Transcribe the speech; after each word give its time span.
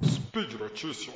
Speed 0.05 0.55
Notícias. 0.59 1.15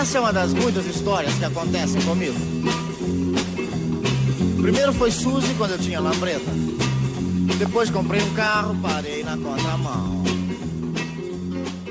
Essa 0.00 0.18
é 0.18 0.20
uma 0.20 0.32
das 0.32 0.54
muitas 0.54 0.86
histórias 0.86 1.34
que 1.34 1.44
acontecem 1.44 2.00
comigo. 2.02 2.36
Primeiro 4.62 4.92
foi 4.92 5.10
Suzy 5.10 5.52
quando 5.54 5.72
eu 5.72 5.78
tinha 5.78 5.98
lambreta. 5.98 6.48
Depois 7.58 7.90
comprei 7.90 8.22
um 8.22 8.32
carro, 8.32 8.80
parei 8.80 9.24
na 9.24 9.36
contramão. 9.36 10.22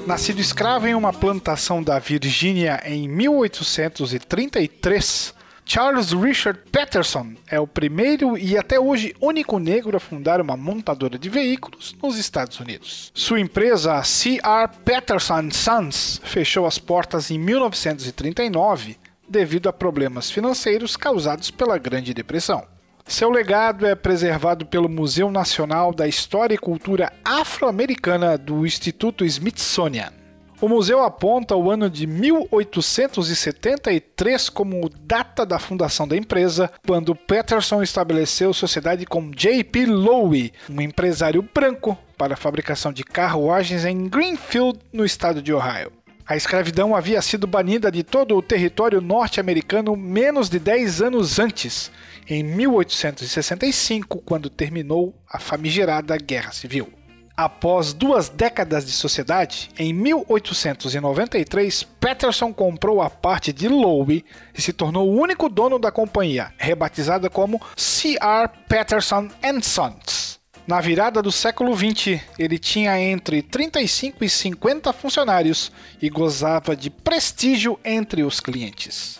Nascido 0.07 0.39
escravo 0.39 0.87
em 0.87 0.95
uma 0.95 1.11
plantação 1.11 1.83
da 1.83 1.99
Virgínia 1.99 2.81
em 2.85 3.09
1833, 3.09 5.33
Charles 5.65 6.13
Richard 6.13 6.61
Patterson 6.71 7.33
é 7.49 7.59
o 7.59 7.67
primeiro 7.67 8.37
e 8.37 8.57
até 8.57 8.79
hoje 8.79 9.13
único 9.19 9.59
negro 9.59 9.97
a 9.97 9.99
fundar 9.99 10.39
uma 10.39 10.55
montadora 10.55 11.19
de 11.19 11.29
veículos 11.29 11.93
nos 12.01 12.17
Estados 12.17 12.57
Unidos. 12.57 13.11
Sua 13.13 13.41
empresa, 13.41 14.01
C.R. 14.01 14.69
Patterson 14.85 15.51
Sons, 15.51 16.21
fechou 16.23 16.65
as 16.65 16.79
portas 16.79 17.31
em 17.31 17.37
1939 17.37 18.95
devido 19.31 19.69
a 19.69 19.73
problemas 19.73 20.29
financeiros 20.29 20.95
causados 20.95 21.49
pela 21.49 21.77
Grande 21.77 22.13
Depressão. 22.13 22.63
Seu 23.07 23.31
legado 23.31 23.87
é 23.87 23.95
preservado 23.95 24.65
pelo 24.65 24.87
Museu 24.87 25.31
Nacional 25.31 25.93
da 25.93 26.07
História 26.07 26.55
e 26.55 26.57
Cultura 26.57 27.11
Afro-Americana 27.25 28.37
do 28.37 28.65
Instituto 28.65 29.25
Smithsonian. 29.25 30.13
O 30.61 30.69
museu 30.69 31.01
aponta 31.01 31.55
o 31.55 31.71
ano 31.71 31.89
de 31.89 32.05
1873 32.05 34.49
como 34.49 34.87
data 34.89 35.43
da 35.43 35.57
fundação 35.57 36.07
da 36.07 36.15
empresa, 36.15 36.71
quando 36.85 37.15
Peterson 37.15 37.81
estabeleceu 37.81 38.53
sociedade 38.53 39.07
com 39.07 39.31
J.P. 39.31 39.87
Lowe, 39.87 40.53
um 40.69 40.79
empresário 40.79 41.41
branco, 41.41 41.97
para 42.15 42.35
a 42.35 42.37
fabricação 42.37 42.93
de 42.93 43.03
carruagens 43.03 43.85
em 43.85 44.07
Greenfield, 44.07 44.77
no 44.93 45.03
estado 45.03 45.41
de 45.41 45.51
Ohio. 45.51 45.91
A 46.31 46.35
escravidão 46.37 46.95
havia 46.95 47.21
sido 47.21 47.45
banida 47.45 47.91
de 47.91 48.03
todo 48.03 48.37
o 48.37 48.41
território 48.41 49.01
norte-americano 49.01 49.97
menos 49.97 50.49
de 50.49 50.59
10 50.59 51.01
anos 51.01 51.39
antes, 51.39 51.91
em 52.25 52.41
1865, 52.41 54.19
quando 54.19 54.49
terminou 54.49 55.13
a 55.29 55.37
famigerada 55.37 56.15
Guerra 56.15 56.53
Civil. 56.53 56.87
Após 57.35 57.91
duas 57.91 58.29
décadas 58.29 58.85
de 58.85 58.93
sociedade, 58.93 59.71
em 59.77 59.91
1893, 59.91 61.83
Patterson 61.99 62.53
comprou 62.53 63.01
a 63.01 63.09
parte 63.09 63.51
de 63.51 63.67
Lowe 63.67 64.23
e 64.57 64.61
se 64.61 64.71
tornou 64.71 65.09
o 65.09 65.19
único 65.19 65.49
dono 65.49 65.77
da 65.77 65.91
companhia, 65.91 66.53
rebatizada 66.57 67.29
como 67.29 67.59
C.R. 67.75 68.47
Patterson 68.69 69.27
Sons. 69.61 70.20
Na 70.67 70.79
virada 70.79 71.21
do 71.21 71.31
século 71.31 71.75
XX, 71.75 72.21
ele 72.37 72.59
tinha 72.59 72.99
entre 72.99 73.41
35 73.41 74.23
e 74.23 74.29
50 74.29 74.93
funcionários 74.93 75.71
e 75.99 76.09
gozava 76.09 76.75
de 76.75 76.89
prestígio 76.89 77.79
entre 77.83 78.23
os 78.23 78.39
clientes. 78.39 79.19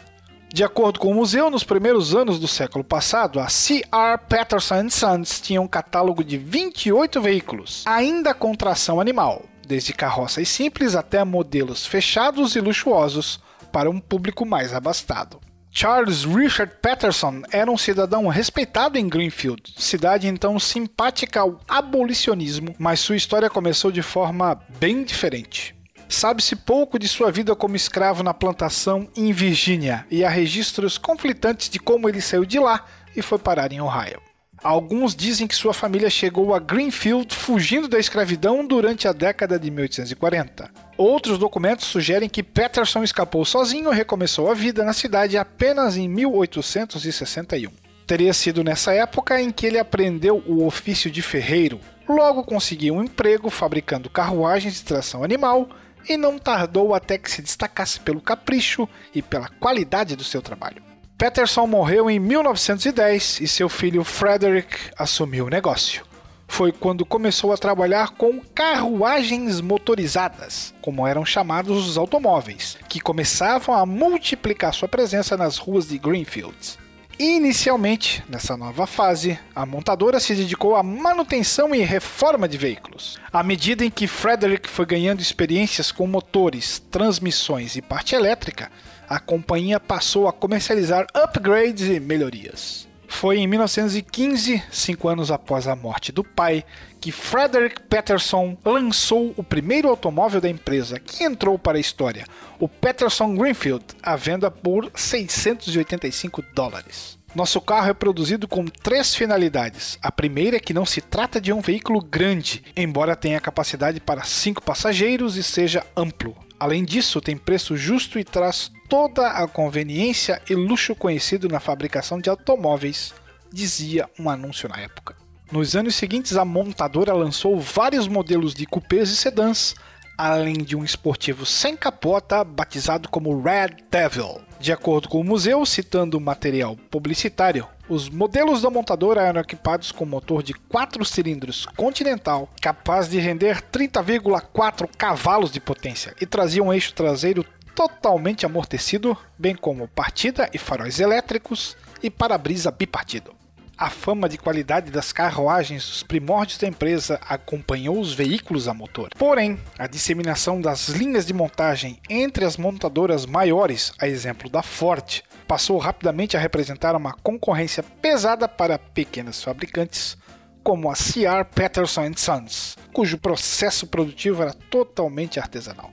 De 0.54 0.64
acordo 0.64 1.00
com 1.00 1.10
o 1.10 1.16
museu, 1.16 1.50
nos 1.50 1.64
primeiros 1.64 2.14
anos 2.14 2.40
do 2.40 2.48
século 2.48 2.84
passado, 2.84 3.40
a 3.40 3.50
C.R. 3.50 4.20
Patterson 4.30 4.90
Sons 4.90 5.42
tinha 5.42 5.62
um 5.62 5.68
catálogo 5.68 6.24
de 6.24 6.38
28 6.38 7.20
veículos, 7.22 7.84
ainda 7.88 8.34
com 8.34 8.54
tração 8.54 9.00
animal, 9.00 9.44
desde 9.66 9.94
carroças 9.94 10.48
simples 10.48 10.96
até 10.96 11.24
modelos 11.24 11.88
fechados 11.88 12.56
e 12.56 12.62
luxuosos 12.62 13.42
para 13.72 13.90
um 13.90 14.00
público 14.00 14.46
mais 14.46 14.74
abastado. 14.74 15.40
Charles 15.74 16.26
Richard 16.26 16.74
Patterson 16.82 17.44
era 17.50 17.72
um 17.72 17.78
cidadão 17.78 18.28
respeitado 18.28 18.98
em 18.98 19.08
Greenfield, 19.08 19.74
cidade 19.78 20.28
então 20.28 20.60
simpática 20.60 21.40
ao 21.40 21.62
abolicionismo, 21.66 22.76
mas 22.78 23.00
sua 23.00 23.16
história 23.16 23.50
começou 23.50 23.90
de 23.90 24.02
forma 24.02 24.62
bem 24.78 25.02
diferente. 25.02 25.74
Sabe-se 26.10 26.58
pouco 26.58 27.00
de 27.00 27.08
sua 27.08 27.32
vida 27.32 27.56
como 27.56 27.78
escravo 27.78 28.22
na 28.22 28.34
plantação 28.34 29.08
em 29.16 29.32
Virgínia, 29.32 30.06
e 30.12 30.26
há 30.26 30.30
registros 30.30 30.98
conflitantes 30.98 31.70
de 31.70 31.80
como 31.80 32.10
ele 32.10 32.20
saiu 32.20 32.44
de 32.44 32.60
lá 32.60 32.86
e 33.16 33.22
foi 33.22 33.40
parar 33.40 33.72
em 33.72 33.80
Ohio. 33.80 34.22
Alguns 34.64 35.16
dizem 35.16 35.48
que 35.48 35.56
sua 35.56 35.74
família 35.74 36.10
chegou 36.10 36.54
a 36.54 36.60
Greenfield 36.60 37.36
fugindo 37.36 37.88
da 37.88 37.98
escravidão 37.98 38.66
durante 38.66 39.08
a 39.08 39.12
década 39.12 39.58
de 39.58 39.72
1840. 39.72 40.70
Outros 40.96 41.40
documentos 41.40 41.88
sugerem 41.88 42.30
que 42.30 42.44
Patterson 42.44 43.04
escapou 43.04 43.44
sozinho 43.44 43.92
e 43.92 43.96
recomeçou 43.96 44.52
a 44.52 44.54
vida 44.54 44.84
na 44.84 44.94
cidade 44.94 45.36
apenas 45.36 45.98
em 45.98 46.08
1861. 46.08 47.72
Teria 48.06 48.34
sido 48.34 48.64
nessa 48.64 48.94
época 48.94 49.42
em 49.42 49.50
que 49.50 49.66
ele 49.66 49.80
aprendeu 49.80 50.44
o 50.46 50.64
ofício 50.64 51.10
de 51.10 51.24
ferreiro, 51.24 51.80
logo 52.08 52.44
conseguiu 52.44 52.94
um 52.94 53.04
emprego 53.04 53.50
fabricando 53.50 54.12
carruagens 54.12 54.76
de 54.76 54.84
tração 54.84 55.24
animal 55.24 55.70
e 56.08 56.16
não 56.16 56.38
tardou 56.38 56.94
até 56.94 57.18
que 57.18 57.32
se 57.32 57.42
destacasse 57.42 58.00
pelo 58.00 58.22
capricho 58.22 58.88
e 59.16 59.24
pela 59.24 59.48
qualidade 59.48 60.16
do 60.16 60.24
seu 60.24 60.42
trabalho. 60.42 60.91
Patterson 61.22 61.68
morreu 61.68 62.10
em 62.10 62.18
1910 62.18 63.42
e 63.42 63.48
seu 63.48 63.70
filho 63.70 64.04
Frederick 64.04 64.76
assumiu 64.98 65.46
o 65.46 65.50
negócio. 65.52 66.04
Foi 66.48 66.72
quando 66.72 67.06
começou 67.06 67.54
a 67.54 67.58
trabalhar 67.60 68.10
com 68.16 68.42
carruagens 68.56 69.62
motorizadas, 69.62 70.74
como 70.82 71.06
eram 71.06 71.24
chamados 71.24 71.88
os 71.88 71.96
automóveis, 71.96 72.76
que 72.90 73.00
começavam 73.00 73.76
a 73.76 73.86
multiplicar 73.86 74.74
sua 74.74 74.88
presença 74.88 75.38
nas 75.38 75.60
ruas 75.60 75.90
de 75.90 76.00
Greenfield. 76.00 76.80
Inicialmente, 77.20 78.24
nessa 78.28 78.58
nova 78.58 78.88
fase, 78.88 79.40
a 79.54 79.66
montadora 79.66 80.20
se 80.20 80.34
dedicou 80.34 80.76
à 80.76 80.82
manutenção 80.82 81.74
e 81.76 81.82
reforma 81.82 82.48
de 82.48 82.58
veículos. 82.58 83.20
À 83.32 83.44
medida 83.44 83.86
em 83.86 83.92
que 83.92 84.08
Frederick 84.08 84.68
foi 84.68 84.86
ganhando 84.86 85.22
experiências 85.22 85.92
com 85.92 86.08
motores, 86.08 86.80
transmissões 86.92 87.76
e 87.76 87.82
parte 87.82 88.16
elétrica, 88.16 88.72
a 89.08 89.20
companhia 89.20 89.80
passou 89.80 90.28
a 90.28 90.34
comercializar 90.34 91.06
upgrades 91.14 91.88
e 91.88 92.00
melhorias. 92.00 92.91
Foi 93.12 93.38
em 93.38 93.46
1915, 93.46 94.64
cinco 94.72 95.08
anos 95.08 95.30
após 95.30 95.68
a 95.68 95.76
morte 95.76 96.12
do 96.12 96.24
pai, 96.24 96.64
que 97.00 97.12
Frederick 97.12 97.80
Patterson 97.84 98.58
lançou 98.66 99.32
o 99.38 99.44
primeiro 99.44 99.90
automóvel 99.90 100.42
da 100.42 100.50
empresa 100.50 101.00
que 101.00 101.24
entrou 101.24 101.60
para 101.60 101.78
a 101.78 101.82
história, 101.82 102.26
o 102.58 102.68
Patterson 102.68 103.36
Greenfield, 103.36 103.86
à 104.02 104.16
venda 104.16 104.50
por 104.50 104.90
685 104.96 106.42
dólares. 106.56 107.20
Nosso 107.36 107.62
carro 107.62 107.90
é 107.90 107.94
produzido 107.94 108.48
com 108.48 108.66
três 108.66 109.14
finalidades. 109.14 110.00
A 110.02 110.12
primeira 110.12 110.58
é 110.58 110.60
que 110.60 110.74
não 110.74 110.86
se 110.86 111.00
trata 111.00 111.40
de 111.40 111.54
um 111.54 111.62
veículo 111.62 112.02
grande, 112.02 112.64
embora 112.76 113.16
tenha 113.16 113.40
capacidade 113.40 114.00
para 114.00 114.24
cinco 114.24 114.64
passageiros 114.64 115.36
e 115.36 115.44
seja 115.44 115.86
amplo. 115.96 116.36
Além 116.60 116.84
disso, 116.84 117.22
tem 117.22 117.38
preço 117.38 117.78
justo 117.78 118.18
e 118.18 118.24
traz 118.24 118.72
toda 118.92 119.26
a 119.30 119.48
conveniência 119.48 120.42
e 120.50 120.54
luxo 120.54 120.94
conhecido 120.94 121.48
na 121.48 121.62
fabricação 121.62 122.20
de 122.20 122.30
automóveis, 122.30 123.14
dizia 123.50 124.10
um 124.20 124.30
anúncio 124.30 124.68
na 124.68 124.82
época. 124.82 125.16
Nos 125.50 125.78
anos 125.78 125.96
seguintes, 125.96 126.36
a 126.36 126.44
montadora 126.44 127.14
lançou 127.14 127.58
vários 127.58 128.10
modelos 128.10 128.54
de 128.54 128.66
cupês 128.66 129.10
e 129.10 129.16
sedãs, 129.16 129.76
além 130.18 130.56
de 130.56 130.76
um 130.76 130.84
esportivo 130.84 131.46
sem 131.46 131.78
capota 131.78 132.44
batizado 132.44 133.08
como 133.08 133.42
Red 133.42 133.78
Devil. 133.90 134.42
De 134.60 134.74
acordo 134.74 135.08
com 135.08 135.22
o 135.22 135.24
museu, 135.24 135.66
citando 135.66 136.20
material 136.20 136.76
publicitário, 136.90 137.66
os 137.88 138.10
modelos 138.10 138.62
da 138.62 138.70
montadora 138.70 139.22
eram 139.22 139.40
equipados 139.40 139.94
com 139.94 140.06
motor 140.06 140.44
de 140.44 140.54
4 140.54 141.06
cilindros 141.06 141.66
Continental, 141.78 142.50
capaz 142.62 143.08
de 143.08 143.20
render 143.20 143.62
30,4 143.72 144.90
cavalos 144.98 145.50
de 145.50 145.62
potência, 145.62 146.14
e 146.20 146.26
trazia 146.26 146.62
um 146.62 146.74
eixo 146.74 146.94
traseiro 146.94 147.46
totalmente 147.76 148.46
amortecido, 148.46 149.18
bem 149.38 149.56
como 149.56 149.88
partida 149.88 150.50
e 150.54 150.58
faróis 150.58 151.00
elétricos 151.00 151.76
e 152.02 152.10
para-brisa 152.10 152.72
bipartido. 152.72 153.34
A 153.78 153.90
fama 153.90 154.30
de 154.30 154.38
qualidade 154.38 154.92
das 154.92 155.12
carruagens 155.12 155.88
dos 155.88 156.04
primórdios 156.04 156.60
da 156.60 156.68
empresa 156.68 157.20
acompanhou 157.28 158.00
os 158.00 158.14
veículos 158.14 158.68
a 158.68 158.76
motor. 158.76 159.10
Porém, 159.18 159.60
a 159.76 159.88
disseminação 159.88 160.62
das 160.62 160.88
linhas 160.88 161.26
de 161.26 161.34
montagem 161.34 162.00
entre 162.08 162.46
as 162.46 162.58
montadoras 162.58 163.26
maiores, 163.26 163.92
a 164.00 164.08
exemplo 164.08 164.52
da 164.52 164.62
Ford, 164.62 165.24
passou 165.48 165.80
rapidamente 165.80 166.38
a 166.38 166.40
representar 166.40 166.96
uma 166.96 167.14
concorrência 167.24 167.82
pesada 167.82 168.48
para 168.48 168.78
pequenos 168.78 169.44
fabricantes 169.44 170.16
como 170.64 170.92
a 170.92 170.94
C.R. 170.94 171.44
Patterson 171.44 172.12
Sons, 172.16 172.78
cujo 172.94 173.18
processo 173.18 173.88
produtivo 173.88 174.44
era 174.44 174.54
totalmente 174.54 175.40
artesanal. 175.40 175.92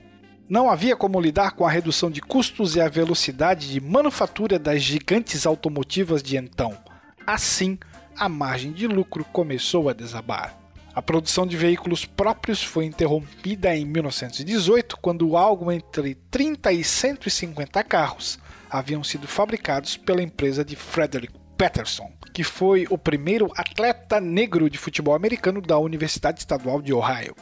Não 0.49 0.67
havia 0.67 0.95
como 0.95 1.21
lidar 1.21 1.51
com 1.51 1.63
a 1.63 1.69
redução 1.69 2.09
de 2.09 2.21
custos 2.21 2.75
e 2.75 2.81
a 2.81 2.89
velocidade 2.89 3.71
de 3.71 3.79
manufatura 3.79 4.57
das 4.57 4.81
gigantes 4.81 5.45
automotivas 5.45 6.23
de 6.23 6.37
então. 6.37 6.75
Assim, 7.25 7.77
a 8.17 8.27
margem 8.27 8.71
de 8.71 8.87
lucro 8.87 9.23
começou 9.25 9.89
a 9.89 9.93
desabar. 9.93 10.57
A 10.95 11.03
produção 11.03 11.45
de 11.45 11.55
veículos 11.55 12.03
próprios 12.03 12.63
foi 12.63 12.85
interrompida 12.85 13.75
em 13.75 13.85
1918, 13.85 14.97
quando 14.97 15.37
algo 15.37 15.71
entre 15.71 16.15
30 16.15 16.73
e 16.73 16.83
150 16.83 17.83
carros 17.83 18.39
haviam 18.71 19.03
sido 19.03 19.27
fabricados 19.27 19.97
pela 19.97 20.23
empresa 20.23 20.65
de 20.65 20.75
Frederick 20.75 21.33
Patterson, 21.55 22.11
que 22.33 22.43
foi 22.43 22.87
o 22.89 22.97
primeiro 22.97 23.51
atleta 23.55 24.19
negro 24.19 24.67
de 24.67 24.79
futebol 24.79 25.13
americano 25.13 25.61
da 25.61 25.77
Universidade 25.77 26.39
Estadual 26.39 26.81
de 26.81 26.91
Ohio. 26.91 27.35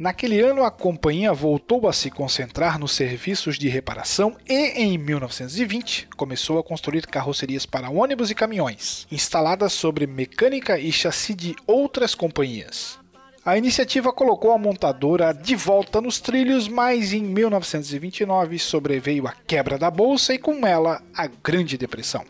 Naquele 0.00 0.40
ano, 0.40 0.64
a 0.64 0.70
companhia 0.70 1.30
voltou 1.30 1.86
a 1.86 1.92
se 1.92 2.10
concentrar 2.10 2.78
nos 2.78 2.92
serviços 2.92 3.58
de 3.58 3.68
reparação 3.68 4.34
e, 4.48 4.68
em 4.82 4.96
1920, 4.96 6.08
começou 6.16 6.58
a 6.58 6.64
construir 6.64 7.06
carrocerias 7.06 7.66
para 7.66 7.90
ônibus 7.90 8.30
e 8.30 8.34
caminhões, 8.34 9.06
instaladas 9.12 9.74
sobre 9.74 10.06
mecânica 10.06 10.78
e 10.78 10.90
chassi 10.90 11.34
de 11.34 11.54
outras 11.66 12.14
companhias. 12.14 12.98
A 13.44 13.58
iniciativa 13.58 14.10
colocou 14.10 14.52
a 14.52 14.58
montadora 14.58 15.34
de 15.34 15.54
volta 15.54 16.00
nos 16.00 16.18
trilhos, 16.18 16.66
mas 16.66 17.12
em 17.12 17.22
1929 17.22 18.58
sobreveio 18.58 19.26
a 19.26 19.34
quebra 19.46 19.76
da 19.76 19.90
bolsa 19.90 20.32
e 20.32 20.38
com 20.38 20.66
ela 20.66 21.02
a 21.14 21.26
Grande 21.26 21.76
Depressão. 21.76 22.24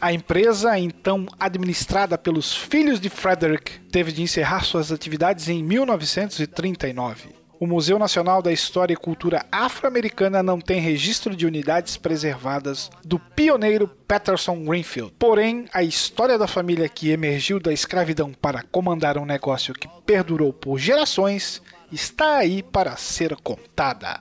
A 0.00 0.12
empresa, 0.12 0.78
então 0.78 1.26
administrada 1.40 2.16
pelos 2.16 2.54
filhos 2.54 3.00
de 3.00 3.08
Frederick, 3.10 3.80
teve 3.90 4.12
de 4.12 4.22
encerrar 4.22 4.62
suas 4.64 4.92
atividades 4.92 5.48
em 5.48 5.60
1939. 5.62 7.30
O 7.58 7.66
Museu 7.66 7.98
Nacional 7.98 8.40
da 8.40 8.52
História 8.52 8.94
e 8.94 8.96
Cultura 8.96 9.44
Afro-Americana 9.50 10.40
não 10.40 10.60
tem 10.60 10.80
registro 10.80 11.34
de 11.34 11.44
unidades 11.44 11.96
preservadas 11.96 12.88
do 13.04 13.18
pioneiro 13.18 13.88
Patterson 14.06 14.64
Greenfield. 14.64 15.12
Porém, 15.18 15.64
a 15.74 15.82
história 15.82 16.38
da 16.38 16.46
família 16.46 16.88
que 16.88 17.10
emergiu 17.10 17.58
da 17.58 17.72
escravidão 17.72 18.32
para 18.32 18.62
comandar 18.62 19.18
um 19.18 19.26
negócio 19.26 19.74
que 19.74 19.88
perdurou 20.06 20.52
por 20.52 20.78
gerações 20.78 21.60
está 21.90 22.36
aí 22.36 22.62
para 22.62 22.96
ser 22.96 23.34
contada. 23.42 24.20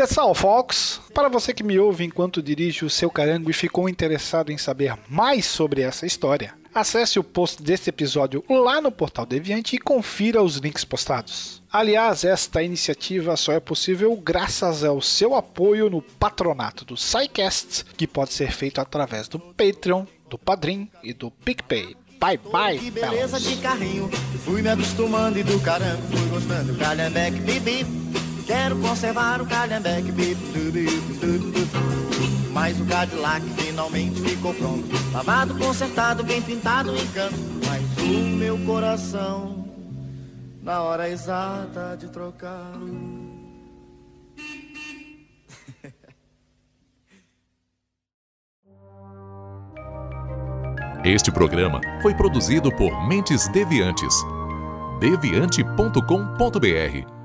All, 0.00 0.34
folks. 0.34 0.98
Para 1.12 1.28
você 1.28 1.52
que 1.52 1.62
me 1.62 1.78
ouve 1.78 2.04
enquanto 2.04 2.42
dirige 2.42 2.86
o 2.86 2.90
seu 2.90 3.10
carango 3.10 3.50
e 3.50 3.52
ficou 3.52 3.86
interessado 3.86 4.50
em 4.50 4.56
saber 4.56 4.94
mais 5.10 5.44
sobre 5.44 5.82
essa 5.82 6.06
história, 6.06 6.54
acesse 6.74 7.18
o 7.18 7.24
post 7.24 7.62
deste 7.62 7.90
episódio 7.90 8.42
lá 8.48 8.80
no 8.80 8.90
Portal 8.90 9.26
Deviante 9.26 9.76
e 9.76 9.78
confira 9.78 10.42
os 10.42 10.56
links 10.56 10.86
postados. 10.86 11.62
Aliás, 11.70 12.24
esta 12.24 12.62
iniciativa 12.62 13.36
só 13.36 13.52
é 13.52 13.60
possível 13.60 14.16
graças 14.16 14.84
ao 14.84 15.02
seu 15.02 15.34
apoio 15.34 15.90
no 15.90 16.00
patronato 16.00 16.82
do 16.82 16.96
SciCast, 16.96 17.84
que 17.94 18.06
pode 18.06 18.32
ser 18.32 18.52
feito 18.52 18.80
através 18.80 19.28
do 19.28 19.38
Patreon, 19.38 20.06
do 20.30 20.38
Padrim 20.38 20.88
e 21.02 21.12
do 21.12 21.30
PicPay. 21.30 21.94
Bye 22.18 22.40
bye, 22.50 22.78
Que 22.78 22.90
beleza 22.90 23.38
de 23.38 23.54
carrinho. 23.56 24.08
Fui 24.46 24.62
me 24.62 24.70
acostumando 24.70 25.38
e 25.38 25.42
do 25.42 25.60
caramba 25.60 26.02
fui 26.10 26.26
gostando. 26.28 26.74
Calhambeque, 26.76 27.38
bibi. 27.40 28.19
Quero 28.50 28.76
conservar 28.80 29.40
o 29.40 29.46
Calhambeque. 29.46 30.12
Mas 32.52 32.80
o 32.80 32.84
Cadillac 32.84 33.48
finalmente 33.50 34.20
ficou 34.20 34.52
pronto. 34.52 34.88
Lavado, 35.12 35.54
consertado, 35.54 36.24
bem 36.24 36.42
pintado, 36.42 36.92
encanto. 36.96 37.36
Mas 37.68 37.84
o 37.98 38.36
meu 38.36 38.58
coração, 38.66 39.68
na 40.64 40.82
hora 40.82 41.08
exata 41.08 41.96
de 41.96 42.08
trocar. 42.08 42.72
Este 51.04 51.30
programa 51.30 51.80
foi 52.02 52.16
produzido 52.16 52.74
por 52.74 53.06
Mentes 53.06 53.46
Deviantes. 53.46 54.12
deviante.com.br 54.98 57.19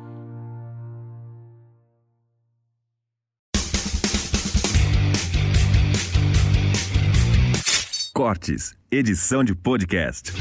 Edição 8.89 9.43
de 9.43 9.53
podcast. 9.53 10.33